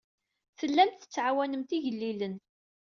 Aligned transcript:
Tellamt 0.59 0.99
tettɛawanemt 1.01 1.75
igellilen. 1.77 2.35